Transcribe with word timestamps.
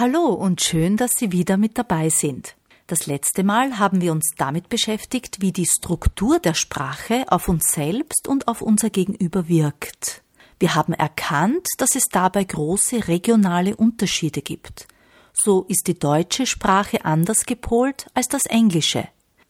Hallo 0.00 0.26
und 0.28 0.60
schön, 0.60 0.96
dass 0.96 1.14
Sie 1.16 1.32
wieder 1.32 1.56
mit 1.56 1.76
dabei 1.76 2.08
sind. 2.08 2.54
Das 2.86 3.08
letzte 3.08 3.42
Mal 3.42 3.80
haben 3.80 4.00
wir 4.00 4.12
uns 4.12 4.30
damit 4.36 4.68
beschäftigt, 4.68 5.40
wie 5.40 5.50
die 5.50 5.66
Struktur 5.66 6.38
der 6.38 6.54
Sprache 6.54 7.24
auf 7.26 7.48
uns 7.48 7.72
selbst 7.72 8.28
und 8.28 8.46
auf 8.46 8.62
unser 8.62 8.90
Gegenüber 8.90 9.48
wirkt. 9.48 10.22
Wir 10.60 10.76
haben 10.76 10.92
erkannt, 10.92 11.66
dass 11.78 11.96
es 11.96 12.04
dabei 12.12 12.44
große 12.44 13.08
regionale 13.08 13.74
Unterschiede 13.74 14.40
gibt. 14.40 14.86
So 15.32 15.64
ist 15.64 15.88
die 15.88 15.98
deutsche 15.98 16.46
Sprache 16.46 17.04
anders 17.04 17.44
gepolt 17.44 18.06
als 18.14 18.28
das 18.28 18.46
Englische. 18.46 19.08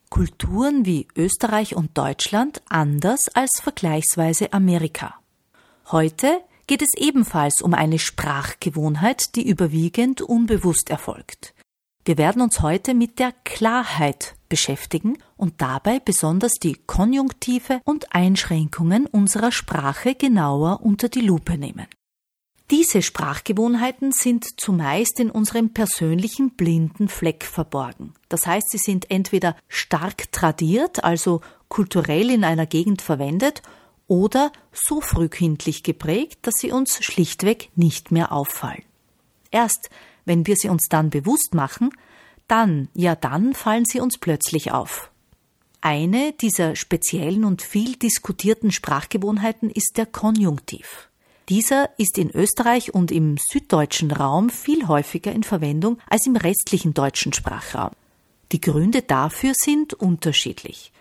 Kulturen 0.09 0.87
wie 0.87 1.09
Österreich 1.15 1.77
und 1.77 1.99
Deutschland 1.99 2.63
anders 2.71 3.29
als 3.35 3.61
vergleichsweise 3.61 4.55
Amerika. 4.55 5.17
Heute 5.91 6.41
geht 6.69 6.83
es 6.83 6.95
ebenfalls 6.97 7.61
um 7.61 7.75
eine 7.75 7.99
Sprachgewohnheit, 7.99 9.35
die 9.35 9.49
überwiegend 9.49 10.23
unbewusst 10.23 10.91
erfolgt. 10.91 11.55
Wir 12.05 12.17
werden 12.17 12.41
uns 12.41 12.61
heute 12.61 12.95
mit 12.95 13.19
der 13.19 13.33
Klarheit 13.45 14.37
beschäftigen 14.49 15.19
und 15.37 15.61
dabei 15.61 15.99
besonders 15.99 16.53
die 16.55 16.75
Konjunktive 16.75 17.81
und 17.85 18.15
Einschränkungen 18.15 19.07
unserer 19.07 19.51
Sprache 19.51 20.15
genauer 20.15 20.81
unter 20.83 21.09
die 21.09 21.21
Lupe 21.21 21.59
nehmen. 21.59 21.87
Diese 22.71 23.01
Sprachgewohnheiten 23.01 24.13
sind 24.13 24.61
zumeist 24.61 25.21
in 25.21 25.31
unserem 25.31 25.73
persönlichen 25.73 26.51
blinden 26.51 27.09
Fleck 27.09 27.45
verborgen. 27.45 28.13
Das 28.29 28.47
heißt, 28.47 28.71
sie 28.71 28.79
sind 28.79 29.11
entweder 29.11 29.57
stark 29.69 30.31
tradiert, 30.33 31.03
also 31.03 31.41
kulturell 31.69 32.29
in 32.29 32.45
einer 32.45 32.67
Gegend 32.67 33.01
verwendet, 33.01 33.63
oder 34.09 34.51
so 34.73 35.01
frühkindlich 35.01 35.85
geprägt, 35.85 36.39
dass 36.43 36.55
sie 36.59 36.73
uns 36.73 37.05
schlichtweg 37.05 37.71
nicht 37.77 38.11
mehr 38.11 38.33
auffallen. 38.33 38.83
Erst 39.51 39.91
wenn 40.25 40.47
wir 40.47 40.57
sie 40.57 40.69
uns 40.69 40.89
dann 40.91 41.11
bewusst 41.11 41.55
machen, 41.55 41.91
dann, 42.49 42.89
ja 42.95 43.15
dann 43.15 43.55
fallen 43.55 43.85
sie 43.87 44.01
uns 44.01 44.19
plötzlich 44.19 44.73
auf. 44.73 45.11
Eine 45.81 46.33
dieser 46.33 46.77
speziellen 46.77 47.45
und 47.45 47.63
viel 47.63 47.97
diskutierten 47.97 48.71
Sprachgewohnheiten 48.71 49.71
ist 49.71 49.97
der 49.97 50.07
Konjunktiv. 50.07 51.09
Dieser 51.49 51.89
ist 51.99 52.19
in 52.19 52.31
Österreich 52.31 52.93
und 52.93 53.11
im 53.11 53.37
süddeutschen 53.39 54.11
Raum 54.11 54.51
viel 54.51 54.87
häufiger 54.87 55.33
in 55.33 55.45
Verwendung 55.45 55.99
als 56.07 56.27
im 56.27 56.37
restlichen 56.37 56.93
deutschen 56.93 57.33
Sprachraum. 57.33 57.93
Die 58.53 58.61
Gründe 58.61 59.03
dafür 59.03 59.53
sind 59.55 59.95
unterschiedlich. 59.95 60.93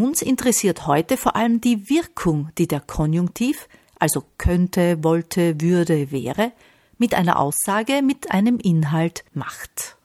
Uns 0.00 0.22
interessiert 0.22 0.86
heute 0.86 1.16
vor 1.16 1.34
allem 1.34 1.60
die 1.60 1.90
Wirkung, 1.90 2.50
die 2.56 2.68
der 2.68 2.78
Konjunktiv, 2.78 3.68
also 3.98 4.22
könnte, 4.38 5.02
wollte, 5.02 5.60
würde, 5.60 6.12
wäre, 6.12 6.52
mit 6.98 7.14
einer 7.14 7.36
Aussage, 7.40 8.00
mit 8.00 8.30
einem 8.30 8.58
Inhalt 8.60 9.24
macht. 9.34 9.96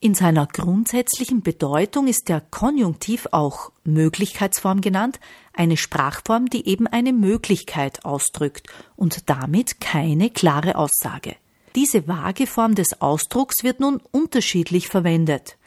In 0.00 0.14
seiner 0.14 0.46
grundsätzlichen 0.46 1.42
Bedeutung 1.42 2.06
ist 2.06 2.30
der 2.30 2.40
Konjunktiv 2.40 3.28
auch 3.30 3.72
Möglichkeitsform 3.84 4.80
genannt, 4.80 5.20
eine 5.52 5.76
Sprachform, 5.76 6.48
die 6.48 6.66
eben 6.66 6.86
eine 6.86 7.12
Möglichkeit 7.12 8.06
ausdrückt 8.06 8.68
und 8.96 9.28
damit 9.28 9.82
keine 9.82 10.30
klare 10.30 10.76
Aussage. 10.76 11.36
Diese 11.74 12.08
vage 12.08 12.46
Form 12.46 12.74
des 12.74 13.02
Ausdrucks 13.02 13.64
wird 13.64 13.80
nun 13.80 14.00
unterschiedlich 14.12 14.88
verwendet. 14.88 15.58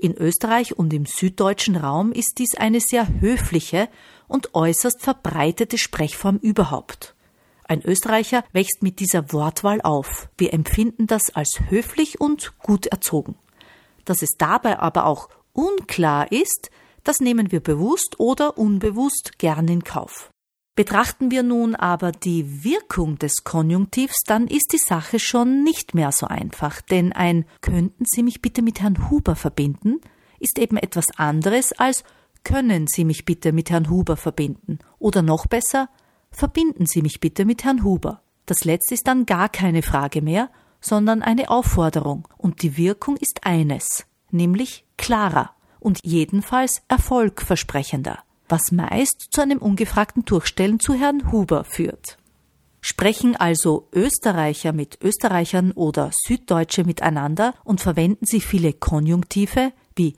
In 0.00 0.16
Österreich 0.16 0.78
und 0.78 0.92
im 0.92 1.06
süddeutschen 1.06 1.74
Raum 1.74 2.12
ist 2.12 2.34
dies 2.38 2.54
eine 2.56 2.78
sehr 2.80 3.20
höfliche 3.20 3.88
und 4.28 4.54
äußerst 4.54 5.02
verbreitete 5.02 5.76
Sprechform 5.76 6.36
überhaupt. 6.36 7.16
Ein 7.64 7.82
Österreicher 7.82 8.44
wächst 8.52 8.80
mit 8.80 9.00
dieser 9.00 9.32
Wortwahl 9.32 9.80
auf. 9.82 10.28
Wir 10.38 10.54
empfinden 10.54 11.08
das 11.08 11.30
als 11.34 11.62
höflich 11.68 12.20
und 12.20 12.56
gut 12.60 12.86
erzogen. 12.86 13.34
Dass 14.04 14.22
es 14.22 14.36
dabei 14.38 14.78
aber 14.78 15.04
auch 15.04 15.28
unklar 15.52 16.30
ist, 16.30 16.70
das 17.02 17.18
nehmen 17.18 17.50
wir 17.50 17.60
bewusst 17.60 18.20
oder 18.20 18.56
unbewusst 18.56 19.32
gern 19.38 19.66
in 19.66 19.82
Kauf. 19.82 20.30
Betrachten 20.78 21.32
wir 21.32 21.42
nun 21.42 21.74
aber 21.74 22.12
die 22.12 22.62
Wirkung 22.62 23.18
des 23.18 23.42
Konjunktivs, 23.42 24.14
dann 24.24 24.46
ist 24.46 24.72
die 24.72 24.78
Sache 24.78 25.18
schon 25.18 25.64
nicht 25.64 25.92
mehr 25.92 26.12
so 26.12 26.28
einfach, 26.28 26.80
denn 26.82 27.12
ein 27.12 27.46
könnten 27.62 28.04
Sie 28.04 28.22
mich 28.22 28.40
bitte 28.40 28.62
mit 28.62 28.80
Herrn 28.80 29.10
Huber 29.10 29.34
verbinden 29.34 30.00
ist 30.38 30.56
eben 30.56 30.76
etwas 30.76 31.06
anderes 31.16 31.72
als 31.72 32.04
können 32.44 32.86
Sie 32.86 33.04
mich 33.04 33.24
bitte 33.24 33.50
mit 33.50 33.70
Herrn 33.70 33.90
Huber 33.90 34.16
verbinden 34.16 34.78
oder 35.00 35.20
noch 35.20 35.48
besser 35.48 35.88
verbinden 36.30 36.86
Sie 36.86 37.02
mich 37.02 37.18
bitte 37.18 37.44
mit 37.44 37.64
Herrn 37.64 37.82
Huber. 37.82 38.22
Das 38.46 38.64
letzte 38.64 38.94
ist 38.94 39.08
dann 39.08 39.26
gar 39.26 39.48
keine 39.48 39.82
Frage 39.82 40.22
mehr, 40.22 40.48
sondern 40.80 41.22
eine 41.22 41.50
Aufforderung, 41.50 42.28
und 42.36 42.62
die 42.62 42.76
Wirkung 42.76 43.16
ist 43.16 43.40
eines, 43.42 44.06
nämlich 44.30 44.84
klarer 44.96 45.50
und 45.80 45.98
jedenfalls 46.04 46.82
erfolgversprechender 46.86 48.20
was 48.48 48.72
meist 48.72 49.28
zu 49.30 49.40
einem 49.40 49.58
ungefragten 49.58 50.24
Durchstellen 50.24 50.80
zu 50.80 50.94
Herrn 50.94 51.30
Huber 51.32 51.64
führt. 51.64 52.18
Sprechen 52.80 53.36
also 53.36 53.88
Österreicher 53.92 54.72
mit 54.72 54.98
Österreichern 55.02 55.72
oder 55.72 56.10
Süddeutsche 56.12 56.84
miteinander 56.84 57.54
und 57.64 57.80
verwenden 57.80 58.24
sie 58.24 58.40
viele 58.40 58.72
Konjunktive 58.72 59.72
wie 59.96 60.14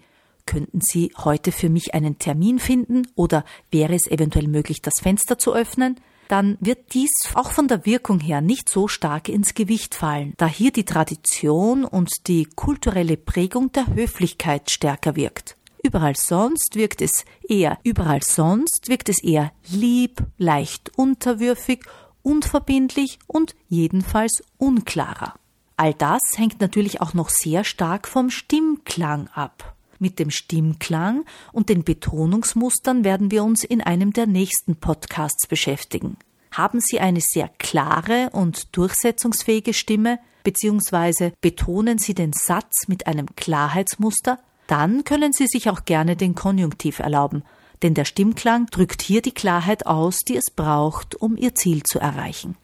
könnten 0.46 0.80
Sie 0.80 1.12
heute 1.16 1.52
für 1.52 1.68
mich 1.68 1.94
einen 1.94 2.18
Termin 2.18 2.58
finden 2.58 3.06
oder 3.14 3.44
wäre 3.70 3.94
es 3.94 4.06
eventuell 4.06 4.48
möglich, 4.48 4.82
das 4.82 5.00
Fenster 5.00 5.38
zu 5.38 5.54
öffnen, 5.54 6.00
dann 6.28 6.56
wird 6.60 6.92
dies 6.92 7.10
auch 7.34 7.50
von 7.50 7.68
der 7.68 7.86
Wirkung 7.86 8.20
her 8.20 8.40
nicht 8.40 8.68
so 8.68 8.88
stark 8.88 9.28
ins 9.28 9.54
Gewicht 9.54 9.94
fallen, 9.94 10.34
da 10.36 10.46
hier 10.46 10.72
die 10.72 10.84
Tradition 10.84 11.84
und 11.84 12.10
die 12.26 12.44
kulturelle 12.44 13.16
Prägung 13.16 13.72
der 13.72 13.86
Höflichkeit 13.88 14.70
stärker 14.70 15.16
wirkt. 15.16 15.56
Überall 15.82 16.14
sonst 16.14 16.74
wirkt 16.74 17.00
es 17.00 17.24
eher, 17.48 17.78
überall 17.84 18.22
sonst 18.22 18.88
wirkt 18.88 19.08
es 19.08 19.22
eher 19.22 19.52
lieb, 19.70 20.22
leicht 20.36 20.90
unterwürfig, 20.96 21.84
unverbindlich 22.22 23.18
und 23.26 23.54
jedenfalls 23.68 24.42
unklarer. 24.58 25.34
All 25.76 25.94
das 25.94 26.20
hängt 26.36 26.60
natürlich 26.60 27.00
auch 27.00 27.14
noch 27.14 27.30
sehr 27.30 27.64
stark 27.64 28.06
vom 28.06 28.28
Stimmklang 28.28 29.28
ab. 29.28 29.74
Mit 29.98 30.18
dem 30.18 30.30
Stimmklang 30.30 31.24
und 31.52 31.70
den 31.70 31.84
Betonungsmustern 31.84 33.04
werden 33.04 33.30
wir 33.30 33.44
uns 33.44 33.64
in 33.64 33.80
einem 33.80 34.12
der 34.12 34.26
nächsten 34.26 34.76
Podcasts 34.76 35.46
beschäftigen. 35.46 36.16
Haben 36.52 36.80
Sie 36.80 37.00
eine 37.00 37.20
sehr 37.20 37.48
klare 37.58 38.28
und 38.32 38.76
durchsetzungsfähige 38.76 39.72
Stimme, 39.72 40.18
beziehungsweise 40.42 41.32
betonen 41.40 41.98
Sie 41.98 42.12
den 42.12 42.32
Satz 42.32 42.88
mit 42.88 43.06
einem 43.06 43.34
Klarheitsmuster, 43.36 44.38
dann 44.70 45.04
können 45.04 45.32
Sie 45.32 45.46
sich 45.46 45.68
auch 45.68 45.84
gerne 45.84 46.16
den 46.16 46.34
Konjunktiv 46.34 46.98
erlauben, 46.98 47.42
denn 47.82 47.94
der 47.94 48.04
Stimmklang 48.04 48.66
drückt 48.66 49.02
hier 49.02 49.22
die 49.22 49.32
Klarheit 49.32 49.86
aus, 49.86 50.18
die 50.18 50.36
es 50.36 50.50
braucht, 50.50 51.14
um 51.14 51.36
Ihr 51.36 51.54
Ziel 51.54 51.82
zu 51.82 51.98
erreichen. 51.98 52.56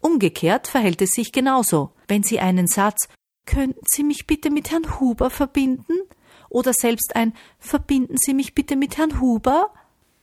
Umgekehrt 0.00 0.68
verhält 0.68 1.00
es 1.00 1.12
sich 1.12 1.32
genauso. 1.32 1.92
Wenn 2.08 2.22
Sie 2.22 2.40
einen 2.40 2.66
Satz 2.66 3.08
Könnten 3.46 3.84
Sie 3.86 4.04
mich 4.04 4.26
bitte 4.26 4.50
mit 4.50 4.70
Herrn 4.70 4.98
Huber 4.98 5.28
verbinden? 5.28 5.94
Oder 6.48 6.72
selbst 6.72 7.14
ein 7.14 7.34
Verbinden 7.58 8.16
Sie 8.16 8.32
mich 8.32 8.54
bitte 8.54 8.74
mit 8.76 8.96
Herrn 8.96 9.20
Huber? 9.20 9.70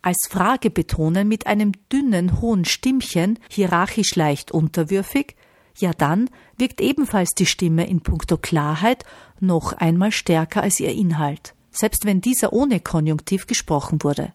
als 0.02 0.28
Frage 0.30 0.70
betonen 0.70 1.28
mit 1.28 1.48
einem 1.48 1.74
dünnen, 1.92 2.42
hohen 2.42 2.66
Stimmchen, 2.66 3.38
hierarchisch 3.50 4.16
leicht 4.16 4.52
unterwürfig, 4.52 5.36
ja 5.78 5.92
dann 5.94 6.30
wirkt 6.58 6.82
ebenfalls 6.82 7.32
die 7.32 7.46
Stimme 7.46 7.88
in 7.88 8.02
puncto 8.02 8.38
Klarheit 8.38 9.06
noch 9.40 9.74
einmal 9.74 10.12
stärker 10.12 10.62
als 10.62 10.80
ihr 10.80 10.92
Inhalt, 10.92 11.54
selbst 11.72 12.06
wenn 12.06 12.22
dieser 12.22 12.54
ohne 12.54 12.80
Konjunktiv 12.80 13.48
gesprochen 13.48 14.04
wurde. 14.04 14.34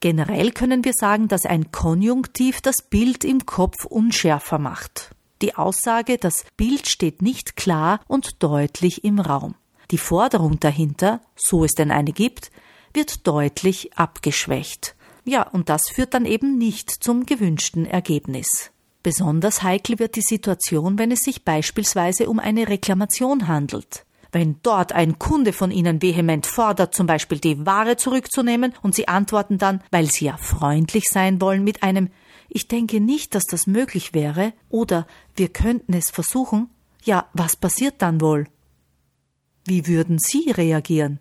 Generell 0.00 0.52
können 0.52 0.84
wir 0.84 0.94
sagen, 0.94 1.28
dass 1.28 1.44
ein 1.44 1.72
Konjunktiv 1.72 2.62
das 2.62 2.82
Bild 2.82 3.24
im 3.24 3.44
Kopf 3.44 3.84
unschärfer 3.84 4.58
macht. 4.58 5.14
Die 5.42 5.54
Aussage, 5.56 6.18
das 6.18 6.44
Bild 6.56 6.86
steht 6.86 7.22
nicht 7.22 7.56
klar 7.56 8.00
und 8.08 8.42
deutlich 8.42 9.04
im 9.04 9.18
Raum. 9.20 9.54
Die 9.90 9.98
Forderung 9.98 10.60
dahinter, 10.60 11.20
so 11.36 11.64
es 11.64 11.72
denn 11.72 11.90
eine 11.90 12.12
gibt, 12.12 12.50
wird 12.94 13.26
deutlich 13.26 13.96
abgeschwächt. 13.96 14.94
Ja, 15.24 15.42
und 15.42 15.68
das 15.68 15.88
führt 15.90 16.14
dann 16.14 16.24
eben 16.24 16.58
nicht 16.58 16.90
zum 16.90 17.26
gewünschten 17.26 17.86
Ergebnis. 17.86 18.70
Besonders 19.02 19.62
heikel 19.62 19.98
wird 19.98 20.16
die 20.16 20.22
Situation, 20.22 20.98
wenn 20.98 21.10
es 21.10 21.20
sich 21.20 21.44
beispielsweise 21.44 22.28
um 22.28 22.38
eine 22.38 22.68
Reklamation 22.68 23.48
handelt. 23.48 24.04
Wenn 24.32 24.58
dort 24.62 24.92
ein 24.92 25.18
Kunde 25.18 25.52
von 25.52 25.70
Ihnen 25.70 26.02
vehement 26.02 26.46
fordert, 26.46 26.94
zum 26.94 27.06
Beispiel 27.06 27.38
die 27.38 27.66
Ware 27.66 27.96
zurückzunehmen, 27.96 28.74
und 28.82 28.94
Sie 28.94 29.08
antworten 29.08 29.58
dann, 29.58 29.82
weil 29.90 30.06
Sie 30.06 30.26
ja 30.26 30.36
freundlich 30.36 31.04
sein 31.10 31.40
wollen, 31.40 31.64
mit 31.64 31.82
einem 31.82 32.10
Ich 32.48 32.68
denke 32.68 33.00
nicht, 33.00 33.34
dass 33.34 33.46
das 33.46 33.66
möglich 33.66 34.12
wäre, 34.12 34.52
oder 34.68 35.06
wir 35.34 35.48
könnten 35.48 35.94
es 35.94 36.10
versuchen, 36.10 36.68
ja, 37.02 37.28
was 37.32 37.56
passiert 37.56 38.02
dann 38.02 38.20
wohl? 38.20 38.46
Wie 39.64 39.86
würden 39.86 40.18
Sie 40.18 40.50
reagieren? 40.50 41.20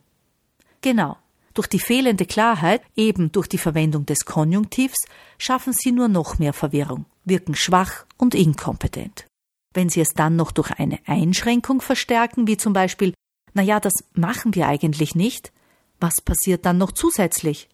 Genau. 0.81 1.17
Durch 1.59 1.67
die 1.67 1.79
fehlende 1.79 2.25
Klarheit, 2.25 2.81
eben 2.95 3.33
durch 3.33 3.49
die 3.49 3.57
Verwendung 3.57 4.05
des 4.05 4.23
Konjunktivs, 4.23 4.99
schaffen 5.37 5.73
Sie 5.73 5.91
nur 5.91 6.07
noch 6.07 6.39
mehr 6.39 6.53
Verwirrung, 6.53 7.05
wirken 7.25 7.53
schwach 7.53 8.05
und 8.15 8.33
inkompetent. 8.33 9.25
Wenn 9.73 9.89
Sie 9.89 9.99
es 9.99 10.13
dann 10.13 10.37
noch 10.37 10.53
durch 10.53 10.71
eine 10.71 10.99
Einschränkung 11.05 11.81
verstärken, 11.81 12.47
wie 12.47 12.55
zum 12.55 12.71
Beispiel, 12.71 13.13
na 13.53 13.61
ja, 13.61 13.81
das 13.81 13.91
machen 14.13 14.55
wir 14.55 14.69
eigentlich 14.69 15.15
nicht, 15.15 15.51
was 15.99 16.21
passiert 16.21 16.65
dann 16.65 16.77
noch 16.77 16.93
zusätzlich? 16.93 17.67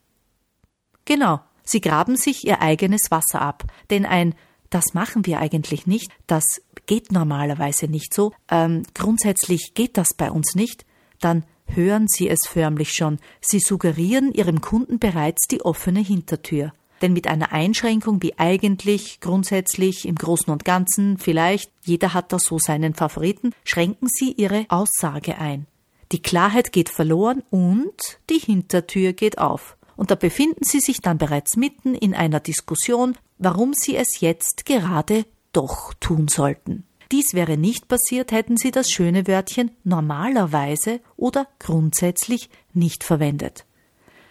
Genau, 1.05 1.41
Sie 1.63 1.79
graben 1.79 2.15
sich 2.15 2.43
Ihr 2.43 2.63
eigenes 2.63 3.11
Wasser 3.11 3.39
ab, 3.39 3.65
denn 3.91 4.07
ein 4.07 4.33
das 4.71 4.95
machen 4.95 5.27
wir 5.27 5.37
eigentlich 5.37 5.85
nicht, 5.85 6.09
das 6.25 6.63
geht 6.87 7.11
normalerweise 7.11 7.85
nicht 7.85 8.15
so, 8.15 8.33
ähm, 8.49 8.81
grundsätzlich 8.95 9.75
geht 9.75 9.95
das 9.95 10.15
bei 10.15 10.31
uns 10.31 10.55
nicht, 10.55 10.87
dann 11.19 11.45
hören 11.65 12.07
Sie 12.07 12.29
es 12.29 12.47
förmlich 12.47 12.93
schon, 12.93 13.19
Sie 13.41 13.59
suggerieren 13.59 14.31
Ihrem 14.33 14.61
Kunden 14.61 14.99
bereits 14.99 15.47
die 15.47 15.61
offene 15.61 15.99
Hintertür. 15.99 16.73
Denn 17.01 17.13
mit 17.13 17.27
einer 17.27 17.51
Einschränkung 17.51 18.21
wie 18.21 18.37
eigentlich, 18.39 19.19
grundsätzlich, 19.19 20.07
im 20.07 20.15
Großen 20.15 20.51
und 20.51 20.63
Ganzen, 20.63 21.17
vielleicht, 21.17 21.71
jeder 21.83 22.13
hat 22.13 22.31
da 22.31 22.39
so 22.39 22.57
seinen 22.57 22.93
Favoriten, 22.93 23.51
schränken 23.63 24.07
Sie 24.07 24.31
Ihre 24.31 24.65
Aussage 24.69 25.37
ein. 25.37 25.67
Die 26.11 26.21
Klarheit 26.21 26.71
geht 26.71 26.89
verloren 26.89 27.43
und 27.49 28.19
die 28.29 28.39
Hintertür 28.39 29.13
geht 29.13 29.37
auf. 29.37 29.77
Und 29.97 30.11
da 30.11 30.15
befinden 30.15 30.63
Sie 30.63 30.79
sich 30.79 31.01
dann 31.01 31.17
bereits 31.17 31.55
mitten 31.57 31.95
in 31.95 32.13
einer 32.13 32.39
Diskussion, 32.39 33.17
warum 33.37 33.73
Sie 33.73 33.95
es 33.95 34.19
jetzt 34.19 34.65
gerade 34.65 35.25
doch 35.51 35.93
tun 35.95 36.27
sollten. 36.27 36.85
Dies 37.11 37.33
wäre 37.33 37.57
nicht 37.57 37.87
passiert, 37.87 38.31
hätten 38.31 38.57
Sie 38.57 38.71
das 38.71 38.89
schöne 38.89 39.27
Wörtchen 39.27 39.71
normalerweise 39.83 41.01
oder 41.17 41.47
grundsätzlich 41.59 42.49
nicht 42.73 43.03
verwendet. 43.03 43.65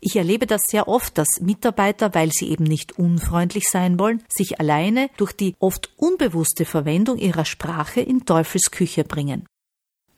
Ich 0.06 0.17
erlebe 0.17 0.47
das 0.47 0.65
sehr 0.67 0.87
oft, 0.87 1.17
dass 1.17 1.41
Mitarbeiter, 1.41 2.12
weil 2.15 2.31
sie 2.31 2.50
eben 2.50 2.65
nicht 2.65 2.99
unfreundlich 2.99 3.71
sein 3.71 3.99
wollen, 3.99 4.23
sich 4.29 4.61
alleine 4.61 5.09
durch 5.17 5.32
die 5.32 5.55
oft 5.61 5.94
unbewusste 5.97 6.67
Verwendung 6.67 7.17
ihrer 7.17 7.47
Sprache 7.47 8.03
in 8.03 8.26
Teufelsküche 8.26 9.05
bringen. 9.05 9.47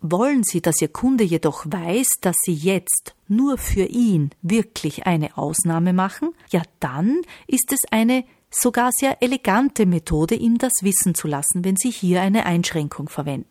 Wollen 0.00 0.43
Sie, 0.43 0.61
dass 0.61 0.82
Ihr 0.82 0.88
Kunde 0.88 1.23
jedoch 1.23 1.67
weiß, 1.67 2.17
dass 2.20 2.37
Sie 2.44 2.52
jetzt 2.52 3.14
nur 3.29 3.59
für 3.59 3.85
ihn 3.85 4.31
wirklich 4.43 5.06
eine 5.06 5.38
Ausnahme 5.38 5.93
machen, 5.93 6.32
ja 6.50 6.62
dann 6.81 7.23
ist 7.47 7.73
es 7.73 7.81
eine 7.93 8.25
sogar 8.58 8.91
sehr 8.93 9.23
elegante 9.23 9.87
Methode, 9.87 10.35
ihm 10.35 10.58
das 10.58 10.73
wissen 10.82 11.14
zu 11.14 11.29
lassen, 11.29 11.64
wenn 11.64 11.76
Sie 11.76 11.91
hier 11.91 12.23
eine 12.23 12.47
Einschränkung 12.47 13.08
verwenden. 13.08 13.50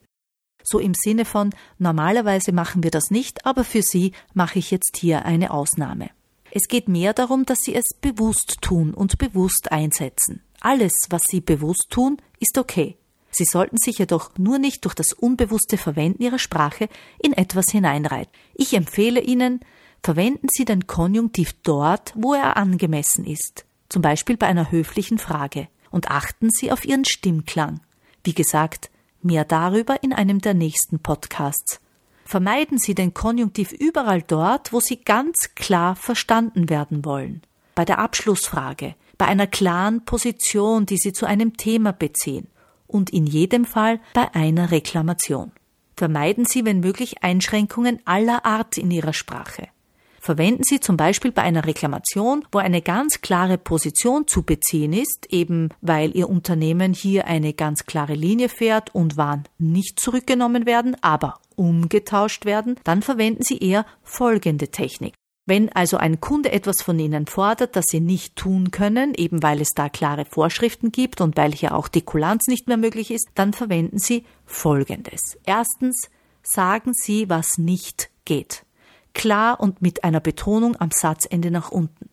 So 0.63 0.79
im 0.79 0.93
Sinne 0.95 1.25
von 1.25 1.53
normalerweise 1.77 2.51
machen 2.51 2.83
wir 2.83 2.89
das 2.89 3.11
nicht, 3.11 3.45
aber 3.45 3.63
für 3.63 3.83
Sie 3.83 4.13
mache 4.33 4.57
ich 4.57 4.71
jetzt 4.71 4.97
hier 4.97 5.25
eine 5.25 5.51
Ausnahme. 5.51 6.09
Es 6.49 6.67
geht 6.67 6.87
mehr 6.87 7.13
darum, 7.13 7.45
dass 7.45 7.59
Sie 7.59 7.75
es 7.75 7.93
bewusst 8.01 8.57
tun 8.61 8.93
und 8.93 9.17
bewusst 9.19 9.71
einsetzen. 9.71 10.41
Alles, 10.61 10.93
was 11.09 11.21
Sie 11.27 11.41
bewusst 11.41 11.87
tun, 11.91 12.17
ist 12.39 12.57
okay. 12.57 12.97
Sie 13.29 13.45
sollten 13.45 13.77
sich 13.77 13.99
jedoch 13.99 14.31
nur 14.37 14.57
nicht 14.57 14.85
durch 14.85 14.95
das 14.95 15.13
unbewusste 15.13 15.77
Verwenden 15.77 16.23
Ihrer 16.23 16.39
Sprache 16.39 16.87
in 17.19 17.33
etwas 17.33 17.65
hineinreiten. 17.69 18.31
Ich 18.55 18.73
empfehle 18.73 19.19
Ihnen, 19.21 19.59
verwenden 20.01 20.47
Sie 20.49 20.65
den 20.65 20.87
Konjunktiv 20.87 21.53
dort, 21.61 22.13
wo 22.15 22.33
er 22.33 22.57
angemessen 22.57 23.25
ist 23.25 23.65
zum 23.89 24.01
Beispiel 24.01 24.37
bei 24.37 24.47
einer 24.47 24.71
höflichen 24.71 25.17
Frage, 25.17 25.67
und 25.91 26.11
achten 26.11 26.49
Sie 26.49 26.71
auf 26.71 26.83
Ihren 26.83 27.05
Stimmklang. 27.05 27.79
Wie 28.23 28.33
gesagt, 28.33 28.89
mehr 29.21 29.45
darüber 29.45 30.03
in 30.03 30.11
einem 30.11 30.39
der 30.41 30.53
nächsten 30.53 30.99
Podcasts. 30.99 31.79
Vermeiden 32.25 32.77
Sie 32.77 32.95
den 32.95 33.13
Konjunktiv 33.13 33.71
überall 33.71 34.21
dort, 34.21 34.73
wo 34.73 34.79
Sie 34.79 34.97
ganz 34.97 35.55
klar 35.55 35.95
verstanden 35.95 36.69
werden 36.69 37.05
wollen. 37.05 37.43
Bei 37.75 37.85
der 37.85 37.99
Abschlussfrage, 37.99 38.95
bei 39.17 39.25
einer 39.25 39.47
klaren 39.47 40.03
Position, 40.03 40.85
die 40.85 40.97
Sie 40.97 41.13
zu 41.13 41.25
einem 41.25 41.55
Thema 41.55 41.93
beziehen 41.93 42.47
und 42.87 43.11
in 43.11 43.25
jedem 43.25 43.63
Fall 43.63 44.01
bei 44.13 44.33
einer 44.33 44.71
Reklamation. 44.71 45.51
Vermeiden 45.95 46.45
Sie, 46.45 46.65
wenn 46.65 46.81
möglich, 46.81 47.23
Einschränkungen 47.23 47.99
aller 48.05 48.45
Art 48.45 48.77
in 48.77 48.91
Ihrer 48.91 49.13
Sprache 49.13 49.69
verwenden 50.25 50.63
Sie 50.63 50.79
zum 50.79 50.97
Beispiel 50.97 51.31
bei 51.31 51.43
einer 51.43 51.65
Reklamation, 51.65 52.43
wo 52.51 52.57
eine 52.57 52.81
ganz 52.81 53.21
klare 53.21 53.59
Position 53.59 54.27
zu 54.27 54.41
beziehen 54.41 54.91
ist, 54.91 55.27
eben 55.29 55.69
weil 55.81 56.17
Ihr 56.17 56.29
Unternehmen 56.29 56.93
hier 56.93 57.27
eine 57.27 57.53
ganz 57.53 57.85
klare 57.85 58.15
Linie 58.15 58.49
fährt 58.49 58.93
und 58.93 59.17
Waren 59.17 59.43
nicht 59.59 59.99
zurückgenommen 59.99 60.65
werden, 60.65 60.97
aber 61.01 61.39
umgetauscht 61.55 62.45
werden, 62.45 62.75
dann 62.83 63.03
verwenden 63.03 63.43
Sie 63.43 63.59
eher 63.59 63.85
folgende 64.01 64.69
Technik. 64.69 65.13
Wenn 65.45 65.71
also 65.71 65.97
ein 65.97 66.19
Kunde 66.19 66.51
etwas 66.51 66.81
von 66.81 66.97
Ihnen 66.97 67.27
fordert, 67.27 67.75
das 67.75 67.85
Sie 67.87 67.99
nicht 67.99 68.35
tun 68.35 68.71
können, 68.71 69.13
eben 69.13 69.43
weil 69.43 69.61
es 69.61 69.69
da 69.75 69.89
klare 69.89 70.25
Vorschriften 70.25 70.91
gibt 70.91 71.21
und 71.21 71.37
weil 71.37 71.51
hier 71.51 71.75
auch 71.75 71.87
die 71.87 72.01
Kulanz 72.01 72.47
nicht 72.47 72.67
mehr 72.67 72.77
möglich 72.77 73.11
ist, 73.11 73.27
dann 73.35 73.53
verwenden 73.53 73.99
Sie 73.99 74.25
Folgendes. 74.43 75.37
Erstens, 75.45 76.09
sagen 76.41 76.93
Sie, 76.95 77.29
was 77.29 77.59
nicht 77.59 78.09
geht 78.25 78.64
klar 79.15 79.59
und 79.59 79.81
mit 79.81 80.03
einer 80.03 80.19
Betonung 80.19 80.79
am 80.79 80.91
Satzende 80.91 81.49
nach 81.49 81.71
unten. 81.71 82.09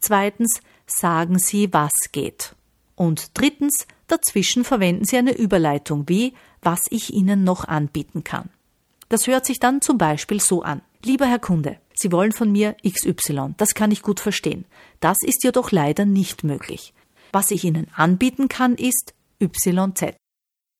Zweitens 0.00 0.60
sagen 0.86 1.38
Sie, 1.38 1.72
was 1.72 1.92
geht. 2.12 2.54
Und 2.94 3.32
drittens, 3.34 3.86
dazwischen 4.06 4.64
verwenden 4.64 5.04
Sie 5.04 5.18
eine 5.18 5.36
Überleitung 5.36 6.08
wie, 6.08 6.34
was 6.62 6.80
ich 6.88 7.12
Ihnen 7.12 7.44
noch 7.44 7.66
anbieten 7.66 8.24
kann. 8.24 8.48
Das 9.10 9.26
hört 9.26 9.44
sich 9.44 9.60
dann 9.60 9.82
zum 9.82 9.98
Beispiel 9.98 10.40
so 10.40 10.62
an. 10.62 10.80
Lieber 11.04 11.26
Herr 11.26 11.38
Kunde, 11.38 11.78
Sie 11.94 12.10
wollen 12.10 12.32
von 12.32 12.50
mir 12.50 12.76
XY, 12.86 13.54
das 13.56 13.74
kann 13.74 13.90
ich 13.90 14.02
gut 14.02 14.20
verstehen. 14.20 14.64
Das 15.00 15.18
ist 15.22 15.44
jedoch 15.44 15.70
leider 15.70 16.06
nicht 16.06 16.44
möglich. 16.44 16.94
Was 17.32 17.50
ich 17.50 17.64
Ihnen 17.64 17.88
anbieten 17.94 18.48
kann, 18.48 18.74
ist 18.74 19.14
YZ. 19.40 20.16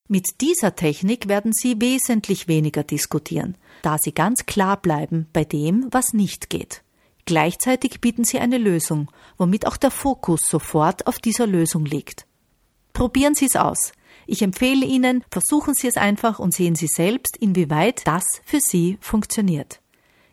Mit 0.06 0.42
dieser 0.42 0.76
Technik 0.76 1.28
werden 1.28 1.54
Sie 1.54 1.80
wesentlich 1.80 2.46
weniger 2.46 2.84
diskutieren, 2.84 3.56
da 3.80 3.96
Sie 3.96 4.12
ganz 4.12 4.44
klar 4.44 4.76
bleiben 4.76 5.28
bei 5.32 5.44
dem, 5.44 5.88
was 5.92 6.12
nicht 6.12 6.50
geht. 6.50 6.82
Gleichzeitig 7.24 8.02
bieten 8.02 8.24
Sie 8.24 8.38
eine 8.38 8.58
Lösung, 8.58 9.10
womit 9.38 9.66
auch 9.66 9.78
der 9.78 9.90
Fokus 9.90 10.42
sofort 10.46 11.06
auf 11.06 11.18
dieser 11.18 11.46
Lösung 11.46 11.86
liegt. 11.86 12.26
Probieren 12.92 13.34
Sie 13.34 13.46
es 13.46 13.56
aus. 13.56 13.92
Ich 14.26 14.42
empfehle 14.42 14.84
Ihnen, 14.84 15.24
versuchen 15.30 15.72
Sie 15.72 15.88
es 15.88 15.96
einfach 15.96 16.38
und 16.38 16.52
sehen 16.52 16.74
Sie 16.74 16.86
selbst, 16.86 17.38
inwieweit 17.38 18.06
das 18.06 18.24
für 18.44 18.60
Sie 18.60 18.98
funktioniert. 19.00 19.80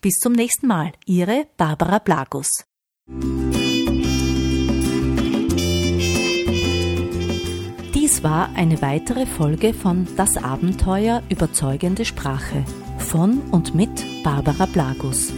Bis 0.00 0.14
zum 0.20 0.34
nächsten 0.34 0.68
Mal, 0.68 0.92
Ihre 1.06 1.48
Barbara 1.56 1.98
Blagus. 1.98 2.64
Dies 7.94 8.22
war 8.22 8.50
eine 8.54 8.82
weitere 8.82 9.24
Folge 9.24 9.72
von 9.72 10.06
Das 10.16 10.36
Abenteuer 10.36 11.22
überzeugende 11.30 12.04
Sprache 12.04 12.66
von 12.98 13.40
und 13.50 13.74
mit 13.74 14.22
Barbara 14.22 14.66
Blagus. 14.66 15.32